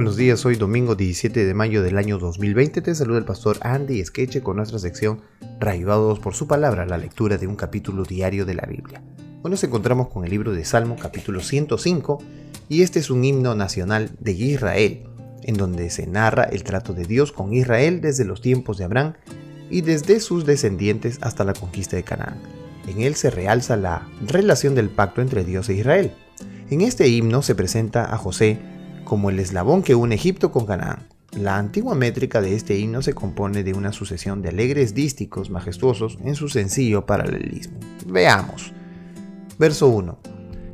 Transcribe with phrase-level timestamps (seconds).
[0.00, 2.80] Buenos días, hoy domingo 17 de mayo del año 2020.
[2.80, 5.20] Te saluda el pastor Andy Skeche con nuestra sección
[5.58, 9.02] Raivados por su palabra, la lectura de un capítulo diario de la Biblia.
[9.42, 12.16] Hoy nos encontramos con el libro de Salmo, capítulo 105,
[12.70, 15.02] y este es un himno nacional de Israel,
[15.42, 19.12] en donde se narra el trato de Dios con Israel desde los tiempos de Abraham
[19.68, 22.40] y desde sus descendientes hasta la conquista de Canaán.
[22.88, 26.12] En él se realza la relación del pacto entre Dios e Israel.
[26.70, 28.79] En este himno se presenta a José
[29.10, 31.08] como el eslabón que une Egipto con Canaán.
[31.32, 36.16] La antigua métrica de este himno se compone de una sucesión de alegres dísticos majestuosos
[36.22, 37.80] en su sencillo paralelismo.
[38.06, 38.72] Veamos.
[39.58, 40.16] Verso 1.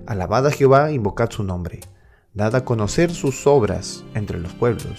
[0.06, 1.80] Alabad a Jehová, invocad su nombre.
[2.34, 4.98] Dad a conocer sus obras entre los pueblos.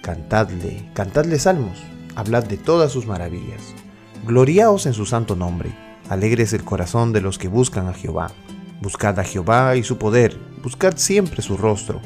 [0.00, 1.82] Cantadle, cantadle salmos.
[2.14, 3.74] Hablad de todas sus maravillas.
[4.24, 5.74] Gloriaos en su santo nombre.
[6.08, 8.28] Alegres el corazón de los que buscan a Jehová.
[8.80, 10.38] Buscad a Jehová y su poder.
[10.62, 12.00] Buscad siempre su rostro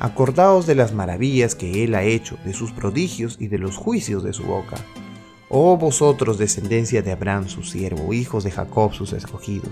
[0.00, 4.24] Acordaos de las maravillas que Él ha hecho, de sus prodigios y de los juicios
[4.24, 4.76] de su boca.
[5.48, 9.70] Oh vosotros, descendencia de Abraham, su siervo, hijos de Jacob, sus escogidos.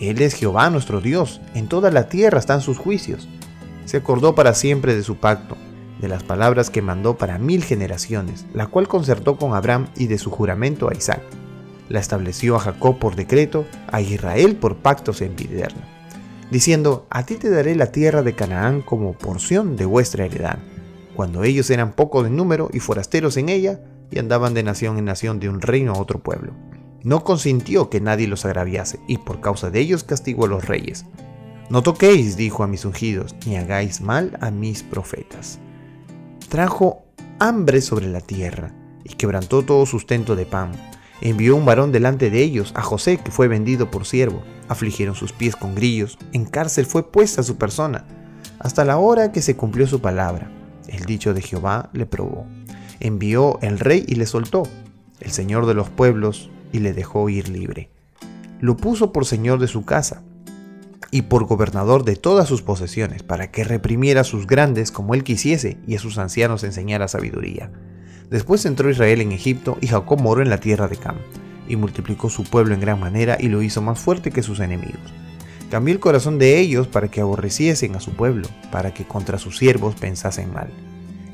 [0.00, 3.28] Él es Jehová nuestro Dios, en toda la tierra están sus juicios.
[3.84, 5.56] Se acordó para siempre de su pacto,
[6.00, 10.16] de las palabras que mandó para mil generaciones, la cual concertó con Abraham y de
[10.16, 11.22] su juramento a Isaac.
[11.90, 15.99] La estableció a Jacob por decreto, a Israel por pacto sempiterno
[16.50, 20.58] diciendo, a ti te daré la tierra de Canaán como porción de vuestra heredad,
[21.14, 25.04] cuando ellos eran pocos en número y forasteros en ella, y andaban de nación en
[25.04, 26.52] nación de un reino a otro pueblo.
[27.02, 31.06] No consintió que nadie los agraviase, y por causa de ellos castigó a los reyes.
[31.70, 35.60] No toquéis, dijo a mis ungidos, ni hagáis mal a mis profetas.
[36.48, 37.04] Trajo
[37.38, 40.72] hambre sobre la tierra, y quebrantó todo sustento de pan
[41.20, 44.42] envió un varón delante de ellos, a José, que fue vendido por siervo.
[44.68, 48.04] Afligieron sus pies con grillos, en cárcel fue puesta su persona,
[48.58, 50.50] hasta la hora que se cumplió su palabra.
[50.88, 52.46] El dicho de Jehová le probó.
[53.00, 54.64] Envió el rey y le soltó,
[55.20, 57.90] el señor de los pueblos, y le dejó ir libre.
[58.60, 60.22] Lo puso por señor de su casa
[61.10, 65.24] y por gobernador de todas sus posesiones, para que reprimiera a sus grandes como él
[65.24, 67.70] quisiese y a sus ancianos enseñara sabiduría
[68.30, 71.16] Después entró Israel en Egipto y Jacob moró en la tierra de Cam,
[71.66, 75.00] y multiplicó su pueblo en gran manera y lo hizo más fuerte que sus enemigos.
[75.68, 79.58] Cambió el corazón de ellos para que aborreciesen a su pueblo, para que contra sus
[79.58, 80.70] siervos pensasen mal.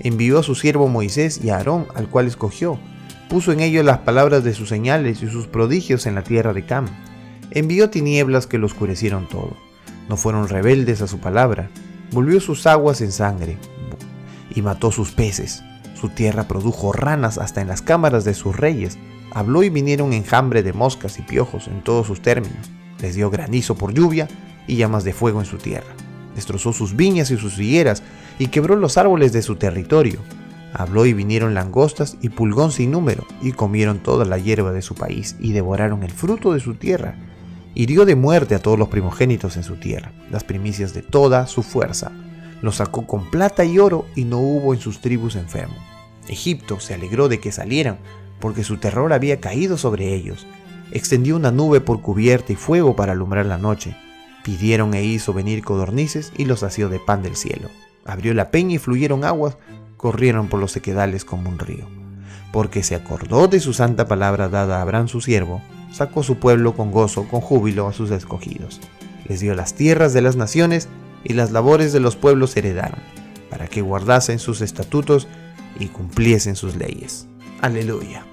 [0.00, 2.78] Envió a su siervo Moisés y a Aarón, al cual escogió.
[3.28, 6.64] Puso en ellos las palabras de sus señales y sus prodigios en la tierra de
[6.64, 6.86] Cam.
[7.50, 9.54] Envió tinieblas que lo oscurecieron todo.
[10.08, 11.70] No fueron rebeldes a su palabra.
[12.12, 13.58] Volvió sus aguas en sangre
[14.54, 15.62] y mató sus peces.
[15.98, 18.98] Su tierra produjo ranas hasta en las cámaras de sus reyes.
[19.32, 22.70] Habló y vinieron enjambre de moscas y piojos en todos sus términos.
[23.00, 24.28] Les dio granizo por lluvia
[24.66, 25.88] y llamas de fuego en su tierra.
[26.34, 28.02] Destrozó sus viñas y sus higueras
[28.38, 30.20] y quebró los árboles de su territorio.
[30.74, 34.94] Habló y vinieron langostas y pulgón sin número y comieron toda la hierba de su
[34.94, 37.14] país y devoraron el fruto de su tierra.
[37.74, 41.62] Hirió de muerte a todos los primogénitos en su tierra, las primicias de toda su
[41.62, 42.12] fuerza
[42.62, 45.76] los sacó con plata y oro y no hubo en sus tribus enfermo.
[46.28, 47.98] Egipto se alegró de que salieran,
[48.40, 50.46] porque su terror había caído sobre ellos.
[50.92, 53.96] Extendió una nube por cubierta y fuego para alumbrar la noche.
[54.44, 57.68] Pidieron e hizo venir codornices y los asió de pan del cielo.
[58.04, 59.56] Abrió la peña y fluyeron aguas,
[59.96, 61.86] corrieron por los sequedales como un río.
[62.52, 65.60] Porque se acordó de su santa palabra dada a Abraham su siervo,
[65.92, 68.80] sacó su pueblo con gozo, con júbilo a sus escogidos.
[69.28, 70.88] Les dio las tierras de las naciones
[71.28, 73.00] y las labores de los pueblos heredaron,
[73.50, 75.26] para que guardasen sus estatutos
[75.80, 77.26] y cumpliesen sus leyes.
[77.60, 78.24] Aleluya.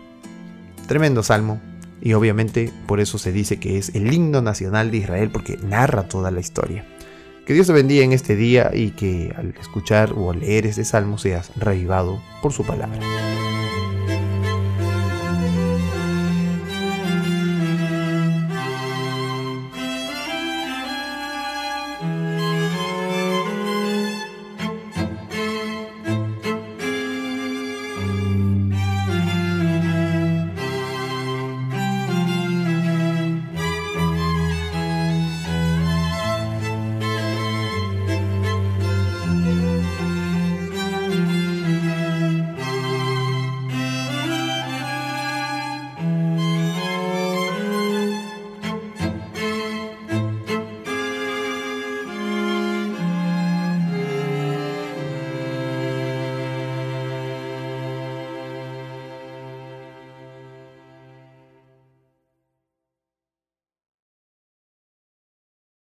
[0.88, 1.60] Tremendo salmo,
[2.02, 6.08] y obviamente por eso se dice que es el himno nacional de Israel, porque narra
[6.08, 6.86] toda la historia.
[7.48, 11.18] Que Dios te bendiga en este día y que al escuchar o leer este salmo
[11.18, 13.00] seas revivado por su palabra.